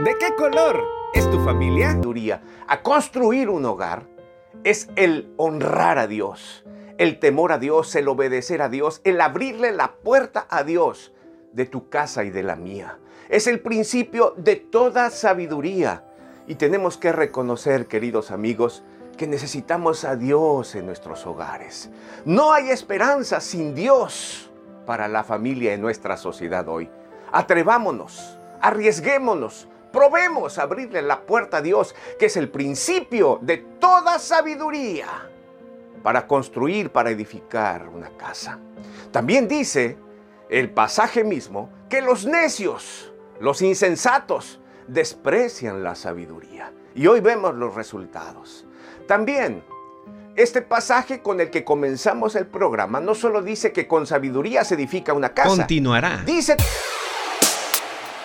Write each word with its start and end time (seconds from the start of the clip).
¿De 0.00 0.18
qué 0.18 0.34
color 0.34 0.82
es 1.14 1.30
tu 1.30 1.38
familia? 1.44 2.00
A 2.66 2.82
construir 2.82 3.48
un 3.48 3.64
hogar 3.64 4.08
es 4.64 4.88
el 4.96 5.32
honrar 5.36 5.98
a 5.98 6.08
Dios, 6.08 6.64
el 6.98 7.20
temor 7.20 7.52
a 7.52 7.58
Dios, 7.58 7.94
el 7.94 8.08
obedecer 8.08 8.60
a 8.60 8.68
Dios, 8.68 9.00
el 9.04 9.20
abrirle 9.20 9.70
la 9.70 9.92
puerta 9.92 10.48
a 10.50 10.64
Dios 10.64 11.12
de 11.52 11.66
tu 11.66 11.90
casa 11.90 12.24
y 12.24 12.30
de 12.30 12.42
la 12.42 12.56
mía. 12.56 12.98
Es 13.28 13.46
el 13.46 13.60
principio 13.60 14.34
de 14.36 14.56
toda 14.56 15.10
sabiduría. 15.10 16.04
Y 16.48 16.56
tenemos 16.56 16.98
que 16.98 17.12
reconocer, 17.12 17.86
queridos 17.86 18.32
amigos, 18.32 18.82
que 19.16 19.28
necesitamos 19.28 20.04
a 20.04 20.16
Dios 20.16 20.74
en 20.74 20.86
nuestros 20.86 21.24
hogares. 21.24 21.88
No 22.24 22.52
hay 22.52 22.70
esperanza 22.70 23.40
sin 23.40 23.74
Dios 23.76 24.50
para 24.86 25.06
la 25.06 25.22
familia 25.22 25.72
en 25.72 25.80
nuestra 25.80 26.16
sociedad 26.16 26.68
hoy. 26.68 26.90
Atrevámonos, 27.30 28.38
arriesguémonos, 28.60 29.68
Probemos 29.94 30.58
abrirle 30.58 31.02
la 31.02 31.20
puerta 31.20 31.58
a 31.58 31.62
Dios, 31.62 31.94
que 32.18 32.26
es 32.26 32.36
el 32.36 32.48
principio 32.48 33.38
de 33.40 33.58
toda 33.58 34.18
sabiduría, 34.18 35.30
para 36.02 36.26
construir, 36.26 36.90
para 36.90 37.10
edificar 37.10 37.88
una 37.88 38.10
casa. 38.16 38.58
También 39.12 39.46
dice 39.46 39.96
el 40.50 40.70
pasaje 40.70 41.22
mismo 41.22 41.70
que 41.88 42.02
los 42.02 42.26
necios, 42.26 43.12
los 43.38 43.62
insensatos, 43.62 44.58
desprecian 44.88 45.84
la 45.84 45.94
sabiduría. 45.94 46.72
Y 46.96 47.06
hoy 47.06 47.20
vemos 47.20 47.54
los 47.54 47.76
resultados. 47.76 48.66
También 49.06 49.62
este 50.34 50.60
pasaje 50.60 51.22
con 51.22 51.40
el 51.40 51.50
que 51.50 51.62
comenzamos 51.62 52.34
el 52.34 52.46
programa 52.46 52.98
no 52.98 53.14
solo 53.14 53.42
dice 53.42 53.72
que 53.72 53.86
con 53.86 54.08
sabiduría 54.08 54.64
se 54.64 54.74
edifica 54.74 55.12
una 55.12 55.32
casa. 55.32 55.50
Continuará. 55.50 56.24
Dice 56.26 56.56